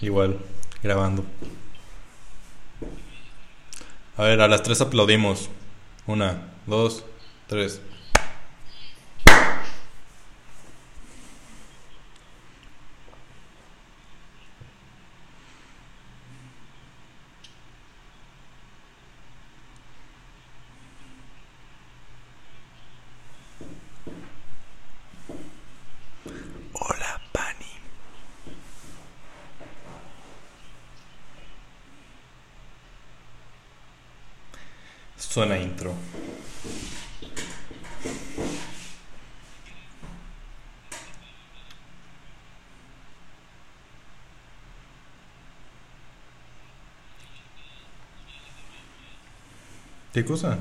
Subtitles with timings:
[0.00, 0.38] Igual,
[0.82, 1.24] grabando.
[4.16, 5.50] A ver, a las tres aplaudimos.
[6.06, 7.04] Una, dos,
[7.46, 7.80] tres.
[26.72, 27.66] Hola, Pani.
[35.16, 35.94] Suena intro.
[50.18, 50.58] ¿Qué cosa?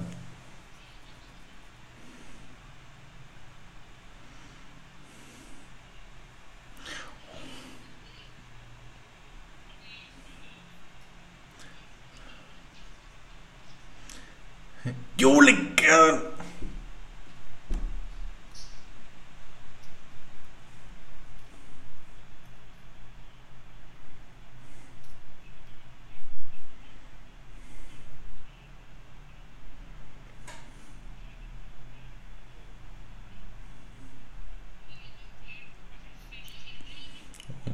[15.18, 16.38] Yo le quedan.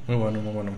[0.08, 0.72] Muy bueno, muy bueno.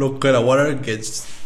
[0.00, 1.39] Look at the water gets.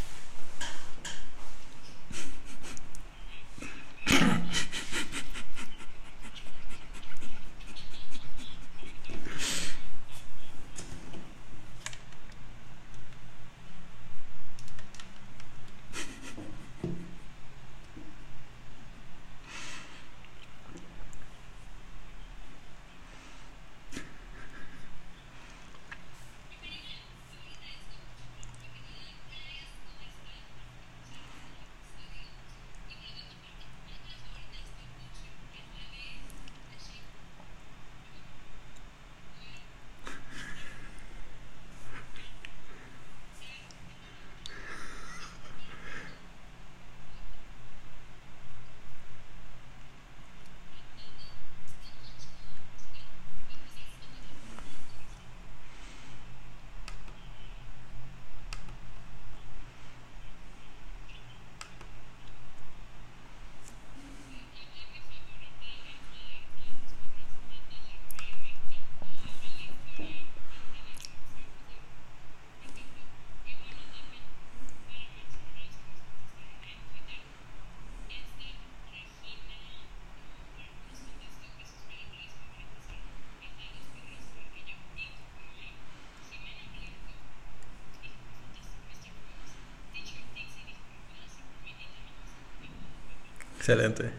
[93.65, 94.13] Excelente.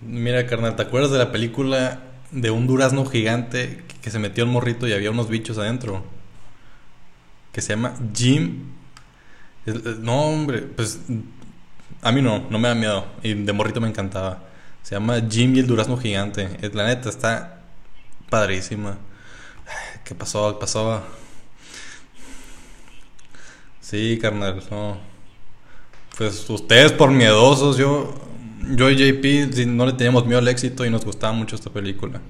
[0.00, 2.00] Mira, carnal, ¿te acuerdas de la película
[2.32, 6.04] de un durazno gigante que se metió el morrito y había unos bichos adentro?
[7.52, 8.72] Que se llama Jim.
[9.66, 11.00] Es- No, hombre, pues
[12.02, 13.04] a mí no, no me da miedo.
[13.22, 14.42] Y de morrito me encantaba.
[14.82, 16.48] Se llama Jim y el durazno gigante.
[16.62, 17.60] Es- La neta está
[18.30, 18.98] padrísima.
[20.04, 20.54] ¿Qué pasó?
[20.54, 21.02] ¿Qué pasó?
[23.80, 24.98] Sí, carnal, no.
[26.16, 28.14] Pues ustedes por miedosos, yo,
[28.76, 32.20] yo y JP no le teníamos miedo al éxito y nos gustaba mucho esta película.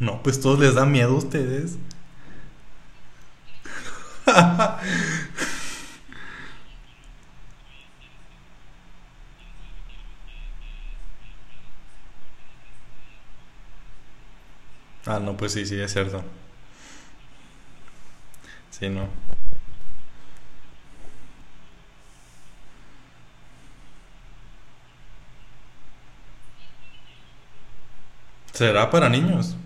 [0.00, 1.76] No, pues todos les da miedo a ustedes.
[15.06, 16.22] Ah, no, pues sí, sí, es cierto.
[18.70, 19.08] Sí, no.
[28.52, 29.56] ¿Será para niños?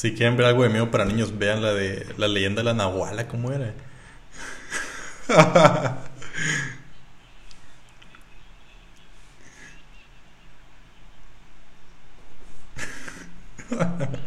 [0.00, 2.72] Si quieren ver algo de miedo para niños, vean la de la leyenda de la
[2.72, 3.74] Nahuala, ¿cómo era?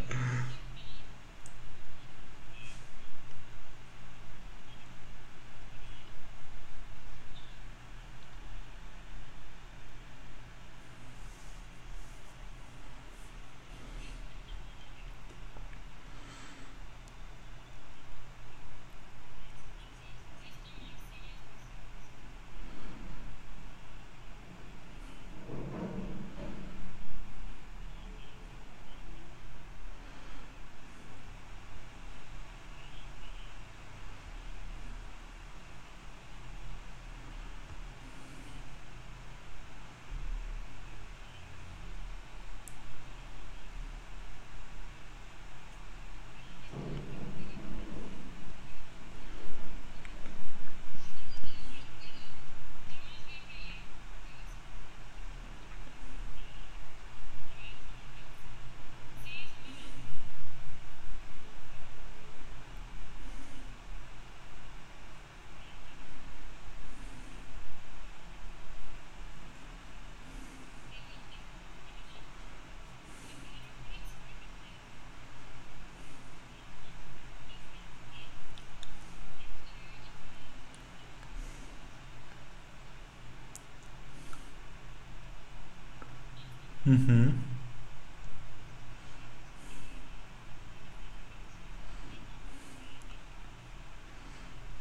[86.86, 87.32] Ujú.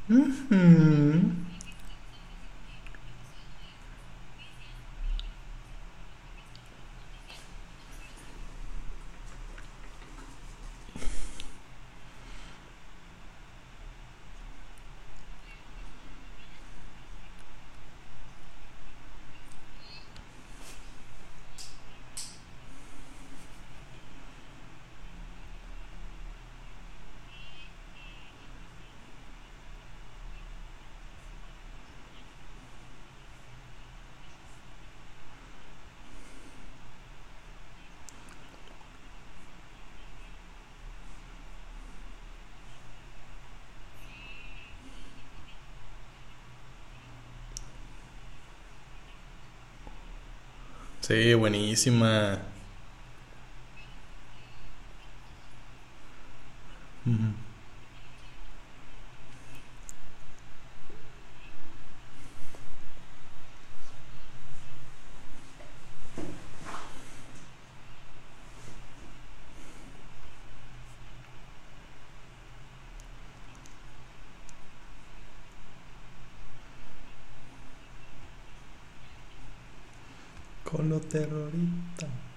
[0.10, 1.13] Ujú.
[51.04, 52.40] Sí, buenísima.
[57.06, 57.34] Ujú.
[80.74, 82.33] Con lo terrorista.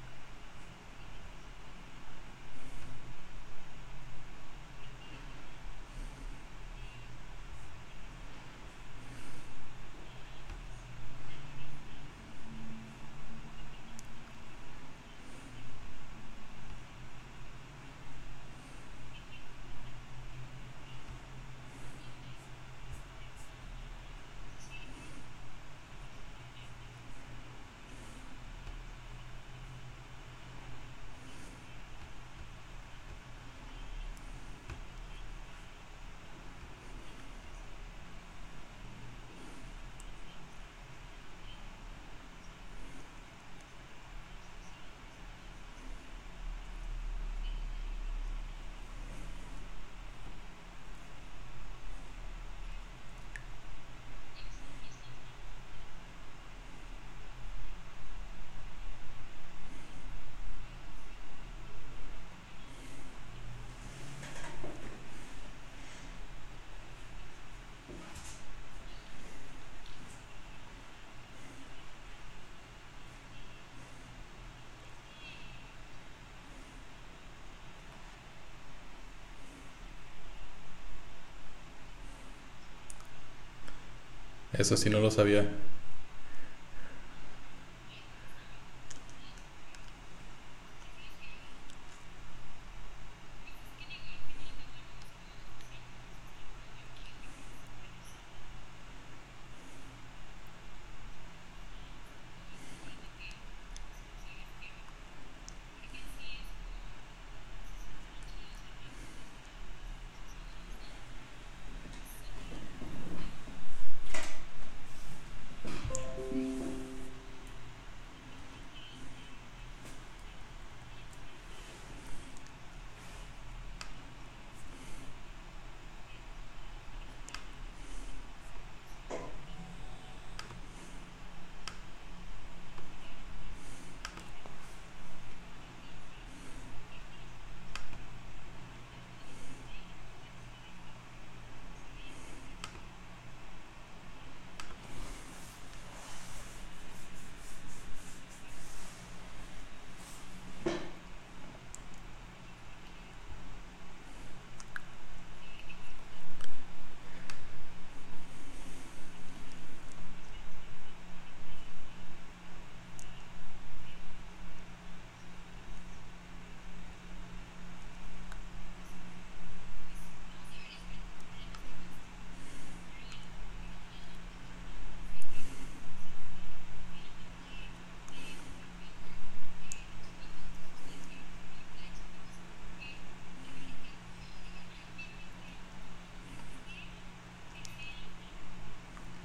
[84.59, 85.47] Eso sí no lo sabía.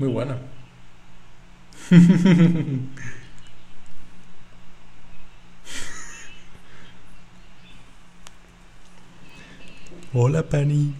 [0.01, 0.35] Muy buena.
[10.13, 10.93] Hola, Pani.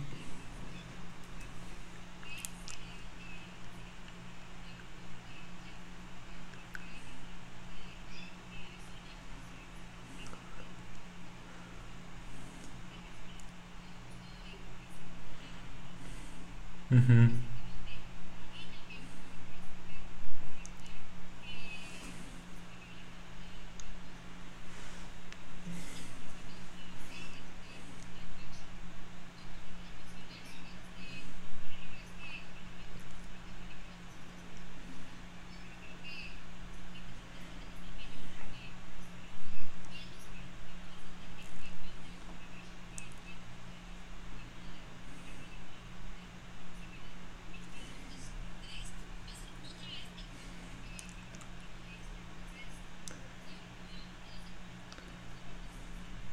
[16.91, 17.31] Ujú.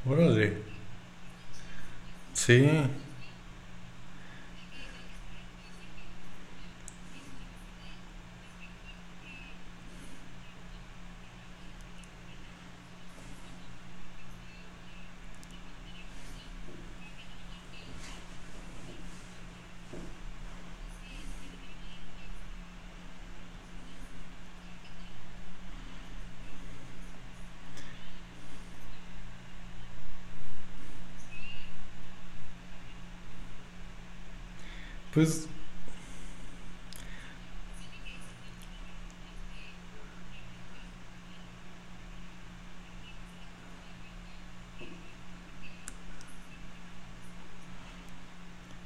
[0.08, 0.56] Órale.
[2.48, 2.66] Sí.
[35.18, 35.48] Pues.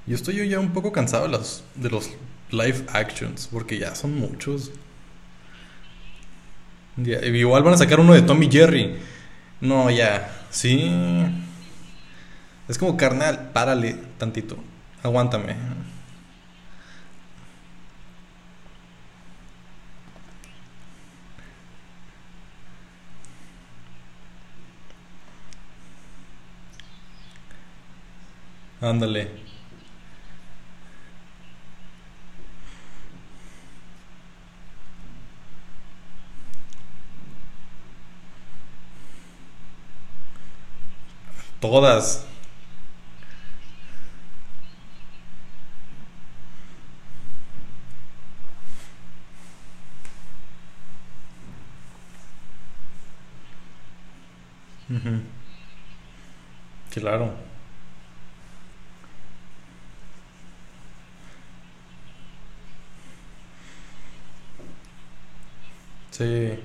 [0.06, 2.08] Yo estoy ya un poco cansado de, las, de los
[2.50, 4.70] live actions, porque ya son muchos.
[6.96, 8.96] Igual van a sacar uno de Tommy Jerry.
[9.60, 10.46] No, ya.
[10.48, 10.90] Sí.
[12.68, 14.56] Es como carnal, párale tantito.
[15.02, 15.81] Aguántame.
[28.82, 29.30] Ándale.
[41.60, 42.26] Todas.
[54.90, 55.22] Ujú.
[56.90, 57.32] Claro.
[66.10, 66.58] Sí.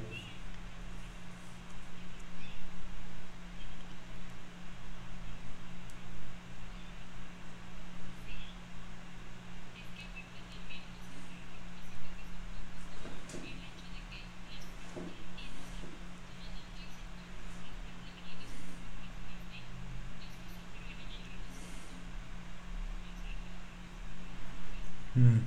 [25.17, 25.41] Mm.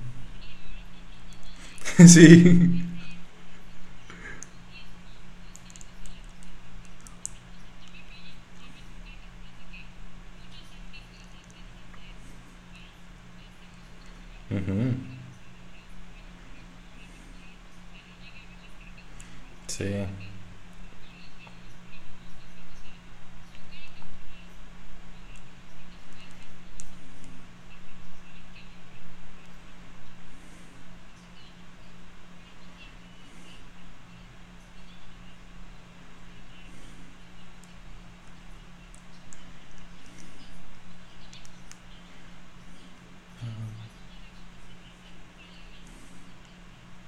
[2.07, 2.81] Sí.
[19.67, 19.85] Sí.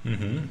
[0.06, 0.43] Ujú.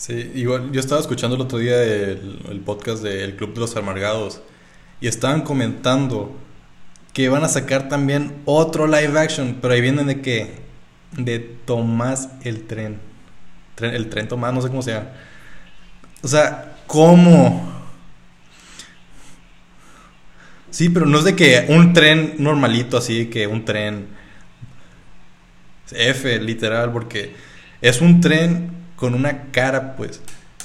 [0.00, 4.40] Sí, igual yo estaba escuchando el otro día el, podcast del Club de los Amargados
[4.98, 6.34] y estaban comentando
[7.12, 10.54] que van a sacar también otro live action, pero ahí vienen de que
[11.18, 12.98] de Tomás el tren,
[13.76, 15.10] Tren- el tren Tomás, no sé cómo se llama.
[16.22, 17.70] O sea, ¿cómo?
[20.70, 24.06] Sí, pero no es de que un tren normalito así, que un tren
[25.92, 27.34] F, literal, porque
[27.82, 30.20] es un tren con una cara, pues.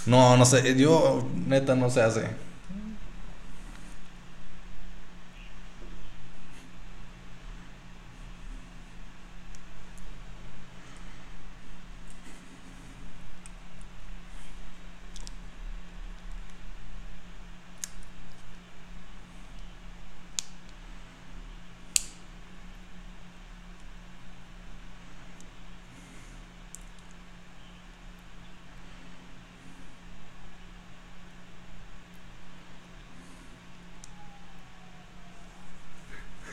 [0.05, 2.27] No, no sé, yo neta no se hace.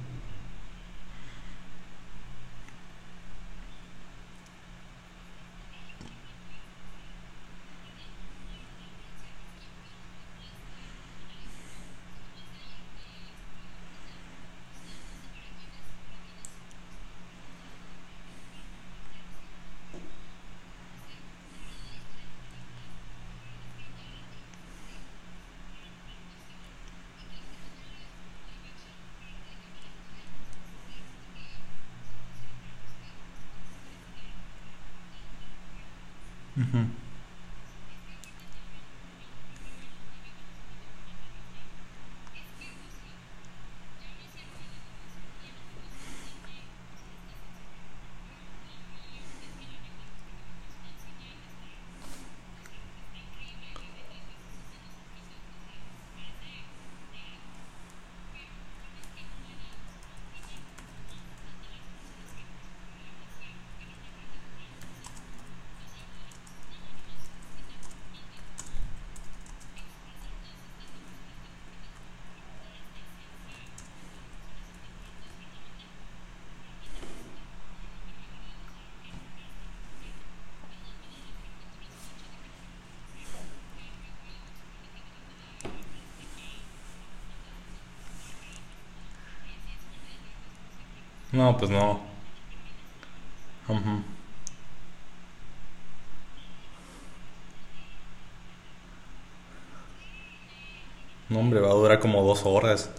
[91.36, 92.00] No, pues no.
[93.68, 94.02] Ujú.
[101.28, 102.90] No, hombre, va a durar como dos horas.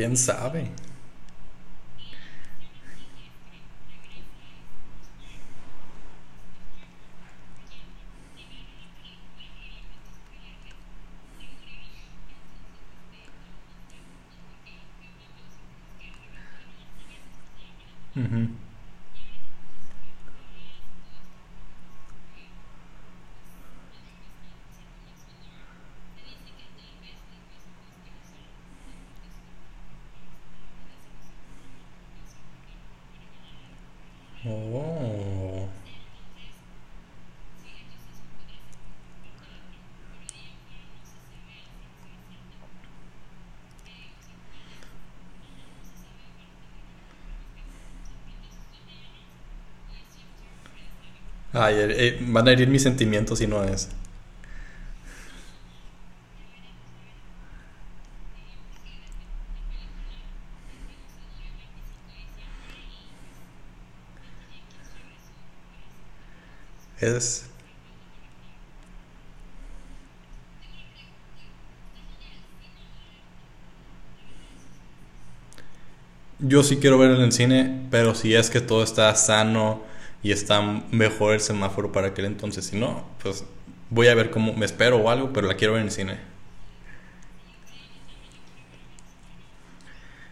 [0.00, 0.70] ¿Quién sabe?
[18.16, 18.48] Ujú.
[34.46, 35.68] Oh.
[51.60, 53.88] Ay, eh, eh, van a herir mis sentimientos si no es.
[67.00, 67.46] Es.
[76.38, 79.89] Yo sí quiero ver en el cine, pero si es que todo está sano
[80.22, 82.66] y está mejor el semáforo para aquel entonces.
[82.66, 83.44] Si no, pues
[83.90, 86.18] voy a ver cómo me espero o algo, pero la quiero ver en el cine.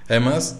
[0.08, 0.58] Además,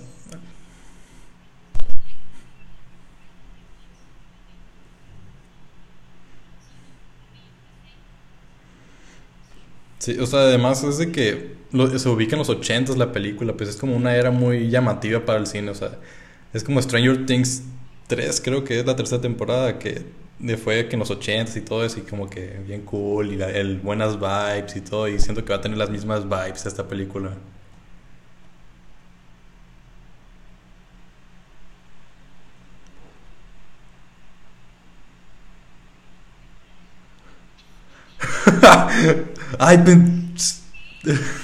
[9.99, 13.57] sí, o sea, además es de que lo- se ubica en los ochentas la película,
[13.57, 15.99] pues es como una era muy llamativa para el cine, o sea,
[16.53, 17.63] es como Stranger Things
[18.09, 20.05] tres creo que es la tercera temporada, que
[20.63, 23.51] fue que en los ochentas y todo eso, y como que bien cool, y la-
[23.51, 26.87] el buenas vibes y todo, y siento que va a tener las mismas vibes esta
[26.89, 27.33] película.
[39.59, 40.35] Ay, pen-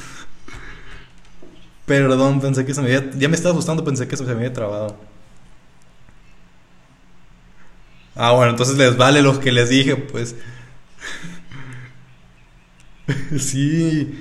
[1.87, 3.11] perdón, pensé que se me había...
[3.13, 4.97] Ya me estaba asustando, pensé que se me había trabado.
[8.17, 10.37] Ah, bueno, entonces les vale lo que les dije, pues.
[13.39, 14.15] Sí.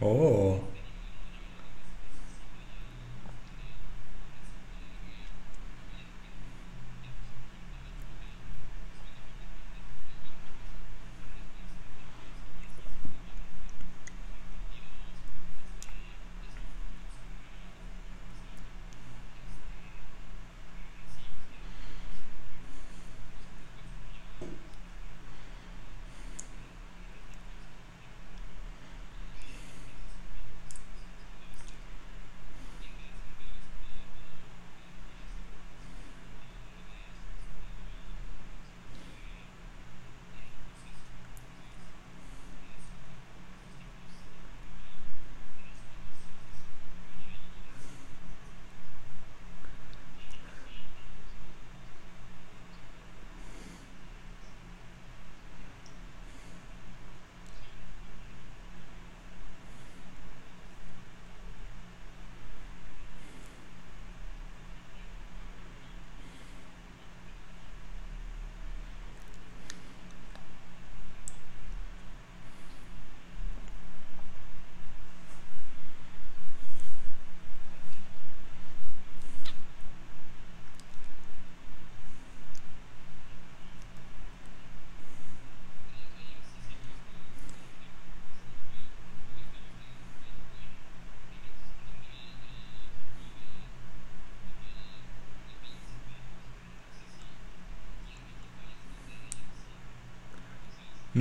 [0.00, 0.65] 哦。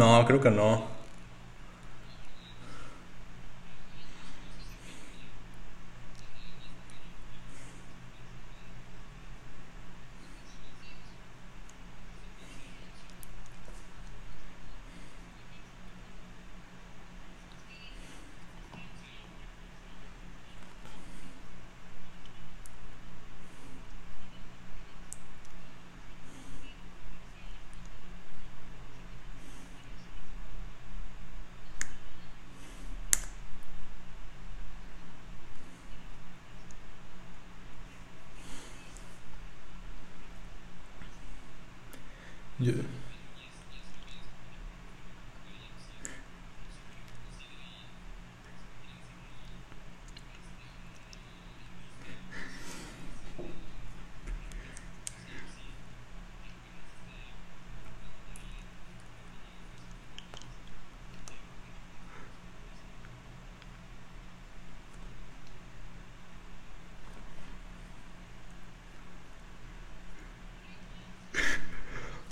[0.01, 0.94] No, creo que no.
[42.65, 42.94] Yo-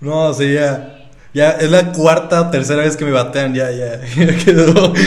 [0.01, 0.99] No, sí, ya.
[1.33, 4.93] Ya, es la cuarta o tercera vez que me batean, ya, ya, ya quedó.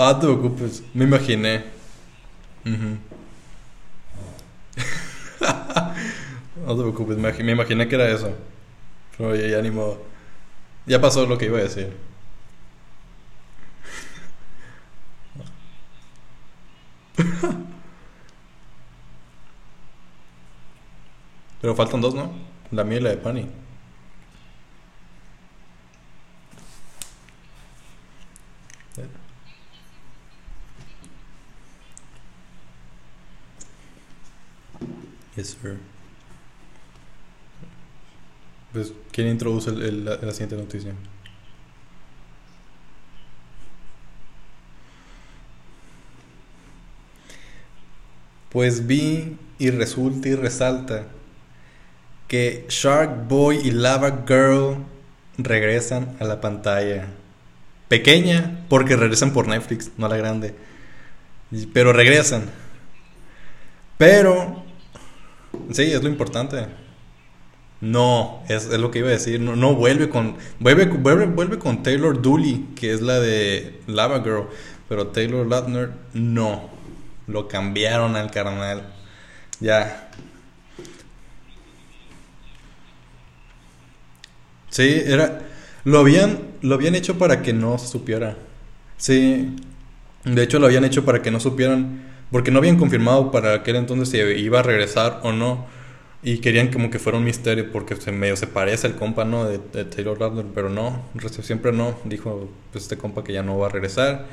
[0.00, 1.64] Ah, te preocupes, me imaginé.
[6.66, 8.30] No te preocupes, me, me imaginé que era eso.
[9.16, 10.02] Pero ya, ya ni modo.
[10.86, 11.92] Ya pasó lo que iba a decir.
[21.68, 22.32] Pero faltan dos, ¿no?
[22.70, 23.46] La mía y la de Pani.
[35.36, 35.56] Yes.
[38.72, 40.94] Pues, ¿quién introduce el- la siguiente noticia?
[48.50, 51.06] Pues vi y resulta y resalta
[52.28, 54.84] que Shark Boy y Lava Girl
[55.38, 57.08] regresan a la pantalla.
[57.88, 60.54] Pequeña, porque regresan por Netflix, no la grande.
[61.72, 62.50] Pero regresan.
[63.96, 64.62] Pero,
[65.72, 66.66] sí, es lo importante.
[67.80, 69.40] No, es, lo que iba a decir.
[69.40, 70.36] No, vuelve con.
[70.58, 74.48] Vuelve, vuelve, vuelve con Taylor Dooley, que es la de Lava Girl.
[74.88, 76.68] Pero Taylor Lautner, no.
[77.26, 78.82] Lo cambiaron al carnal.
[79.60, 80.10] Ya.
[84.70, 85.40] Sí, era.
[85.84, 88.36] Lo habían, lo habían hecho para que no supiera.
[88.96, 89.56] Sí.
[90.24, 92.06] De hecho, lo habían hecho para que no supieran.
[92.30, 95.66] Porque no habían confirmado para aquel entonces si iba a regresar o no.
[96.22, 99.46] Y querían como que fuera un misterio porque se medio se parece el compa, ¿no?
[99.46, 101.04] De, Taylor Lautner, pero no,
[101.42, 101.96] siempre no.
[102.04, 104.26] Dijo, pues este compa que ya no va a regresar.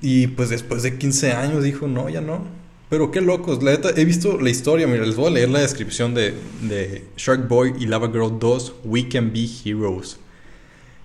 [0.00, 2.44] Y pues después de 15 años dijo, no, ya no.
[2.90, 5.60] Pero qué locos, la neta, he visto la historia, mira, les voy a leer la
[5.60, 10.18] descripción de, de Shark Boy y Lava Girl 2, We Can Be Heroes.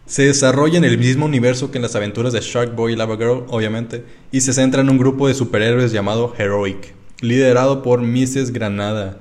[0.08, 3.18] Se desarrolla en el mismo universo que en las aventuras de Shark Boy y Lava
[3.18, 8.52] Girl, obviamente, y se centra en un grupo de superhéroes llamado Heroic, liderado por Mrs.
[8.52, 9.20] Granada,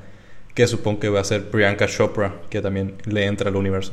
[0.54, 3.92] que supongo que va a ser Priyanka Chopra, que también le entra al universo.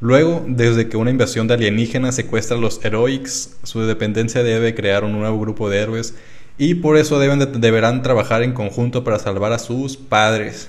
[0.00, 5.02] Luego, desde que una invasión de alienígenas secuestra a los Heroics, su dependencia debe crear
[5.02, 6.14] un nuevo grupo de héroes
[6.58, 10.68] y por eso deben deberán trabajar en conjunto para salvar a sus padres.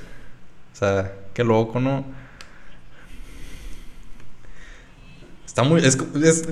[0.73, 2.05] O sea, qué loco, ¿no?
[5.45, 5.83] Está muy...
[5.83, 6.47] Es, es,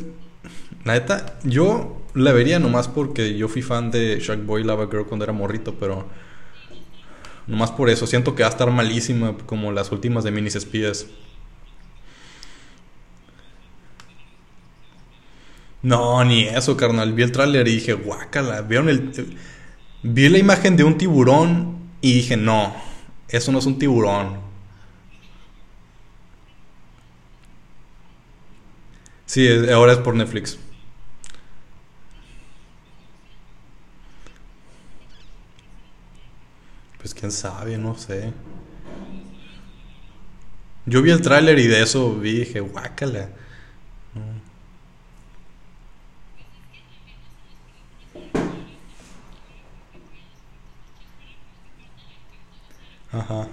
[0.83, 5.05] la neta, yo la vería nomás porque yo fui fan de Shark Boy Lava Girl
[5.05, 6.07] cuando era morrito, pero...
[7.45, 11.07] Nomás por eso, siento que va a estar malísima como las últimas de Minis Espías.
[15.87, 17.13] No, ni eso, carnal.
[17.13, 18.61] Vi el tráiler y dije, guácala.
[18.61, 19.37] ¿Vieron el...
[20.03, 22.75] Vi la imagen de un tiburón y dije, no,
[23.29, 24.37] eso no es un tiburón.
[29.25, 30.57] Sí, ahora es por Netflix.
[36.97, 38.33] Pues quién sabe, no sé.
[40.85, 43.29] Yo vi el tráiler y de eso vi dije, guácala.
[53.11, 53.47] Ajá.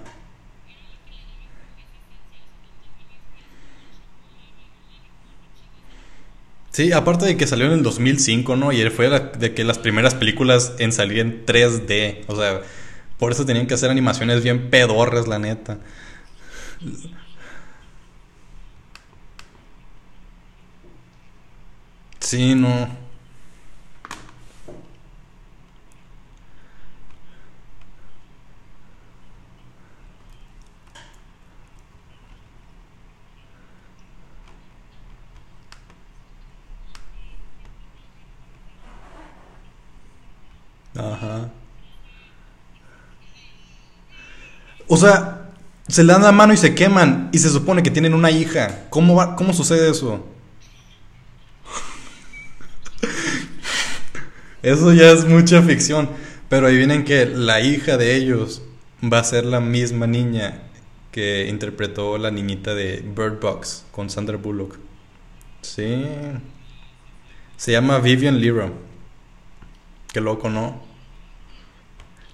[6.71, 8.71] Sí, aparte de que salió en el 2005, ¿no?
[8.73, 12.23] Y fue de que las primeras películas en salir en 3D.
[12.27, 12.61] O sea,
[13.17, 15.79] por eso tenían que hacer animaciones bien pedorras, la neta.
[22.19, 22.87] Sí, no.
[40.95, 41.49] Ajá.
[44.95, 45.51] O sea,
[45.89, 48.85] se le dan la mano y se queman y se supone que tienen una hija.
[48.89, 50.25] ¿Cómo va, cómo sucede eso?
[54.61, 56.07] Eso ya es mucha ficción.
[56.47, 58.61] Pero ahí vienen que la hija de ellos
[59.03, 60.63] va a ser la misma niña
[61.11, 64.77] que interpretó la niñita de Bird Box con Sandra Bullock.
[65.61, 66.05] Sí.
[67.57, 68.71] Se llama Vivian Lira.
[70.13, 70.94] Qué loco, ¿no?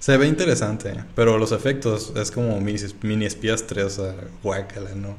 [0.02, 5.16] Se ve interesante, pero los efectos es como mini, mini espías 3, o guácala, ¿no?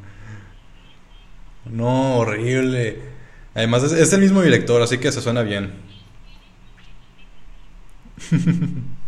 [1.66, 3.00] No, horrible.
[3.54, 5.72] Además es, es el mismo director, así que se suena bien.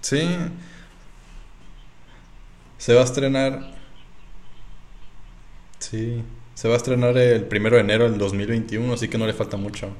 [0.00, 0.22] Sí.
[2.78, 3.74] Se va a estrenar.
[5.78, 6.22] Sí.
[6.54, 9.56] Se va a estrenar el primero de enero del 2021, así que no le falta
[9.56, 9.94] mucho.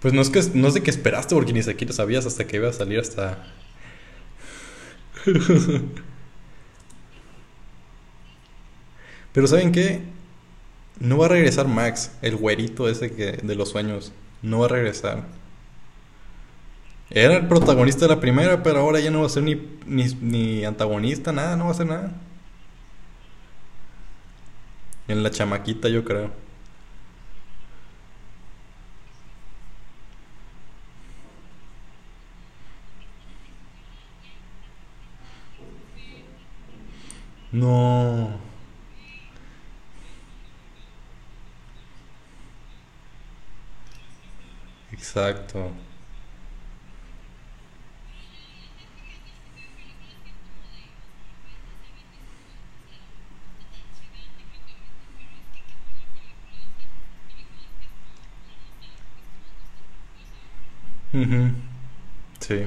[0.00, 2.68] Pues no es que no sé qué esperaste porque ni siquiera sabías hasta que iba
[2.68, 3.44] a salir hasta
[9.34, 10.02] Pero ¿saben qué?
[11.00, 14.12] No va a regresar Max, el güerito ese que de los sueños.
[14.42, 15.24] No va a regresar.
[17.10, 19.54] Era el protagonista de la primera, pero ahora ya no va a ser ni,
[19.86, 22.12] ni, ni antagonista, nada, no va a ser nada.
[25.08, 26.30] En la chamaquita, yo creo.
[37.52, 38.43] No.
[45.04, 45.70] Exacto.
[62.40, 62.66] Sí.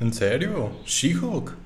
[0.00, 0.72] ¿En serio?
[0.86, 1.56] She-Hulk.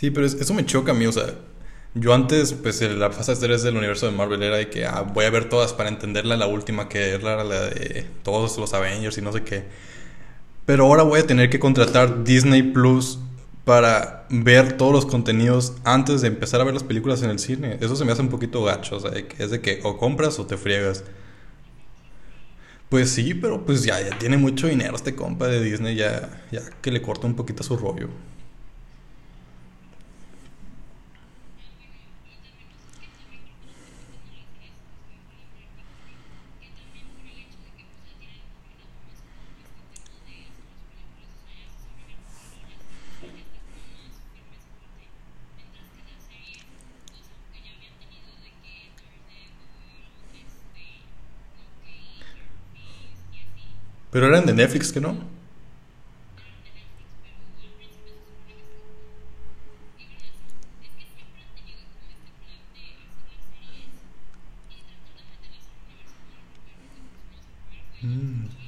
[0.00, 1.34] Sí, pero es- eso me choca a mí, o sea,
[1.94, 5.24] yo antes, pues la fase 3 del universo de Marvel era de que ah, voy
[5.26, 9.22] a ver todas para entenderla, la última que era la de todos los Avengers y
[9.22, 9.64] no sé qué.
[10.66, 13.18] Pero ahora voy a tener que contratar Disney Plus
[13.64, 17.78] para ver todos los contenidos antes de empezar a ver las películas en el cine.
[17.80, 20.46] Eso se me hace un poquito gacho, o sea, es de que o compras o
[20.46, 21.04] te friegas.
[22.88, 26.60] Pues sí, pero pues ya, ya tiene mucho dinero este compa de Disney, ya, ya
[26.82, 28.08] que le corta un poquito su rollo.
[54.10, 55.16] Pero eran de Netflix, ¿que no?
[68.02, 68.59] Mm.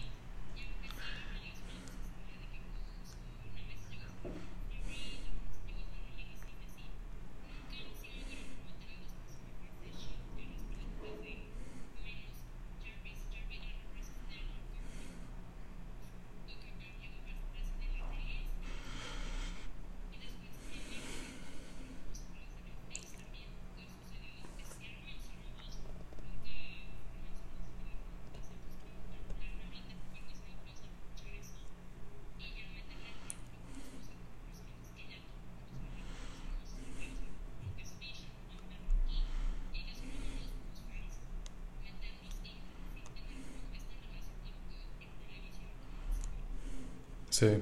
[47.42, 47.58] Sí,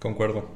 [0.00, 0.48] concuerdo.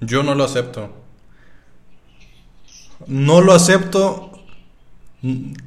[0.00, 0.90] Yo no lo acepto.
[3.06, 4.30] No lo acepto.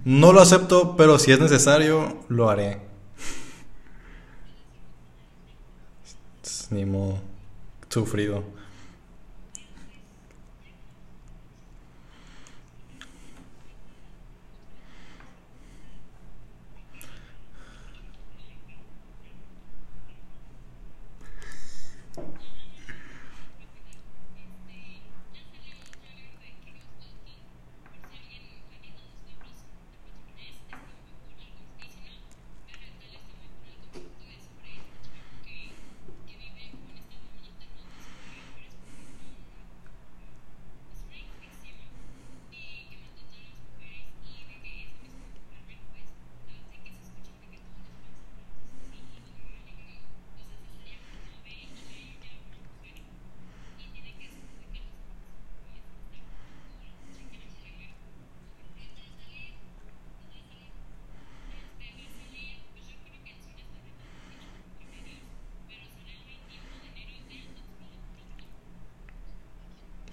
[0.05, 2.90] No lo acepto, pero si es necesario, lo haré.
[6.71, 7.19] Ni modo.
[7.89, 8.43] Sufrido.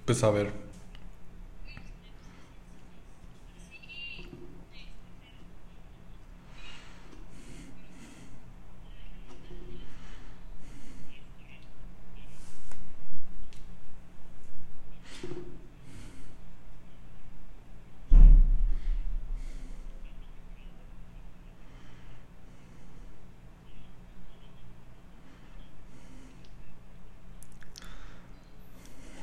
[0.09, 0.67] Pues a ver.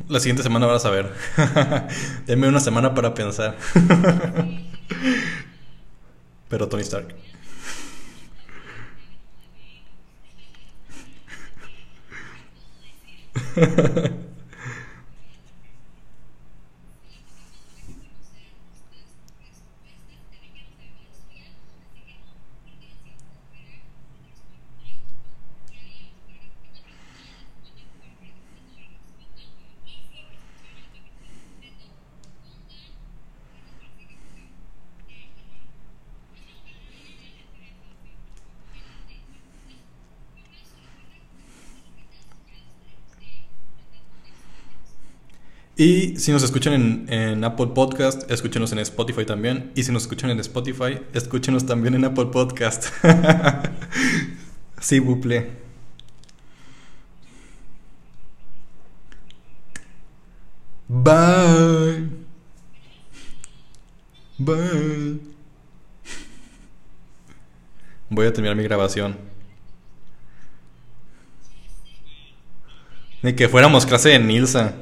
[0.08, 1.12] La siguiente semana vas a ver.
[2.28, 3.56] Deme una semana para pensar.
[6.50, 7.16] Pero Tony Stark.
[45.78, 49.72] Y si nos escuchan en, Apple Podcast, escúchenos en Spotify también.
[49.76, 52.86] Y si nos escuchan en Spotify, escúchenos también en Apple Podcast.
[54.80, 55.66] sí, buple.
[60.88, 62.10] Bye.
[64.38, 65.20] Bye.
[68.10, 69.18] Voy a terminar mi grabación.
[73.22, 74.76] Ni que fuéramos clase de Nilsa.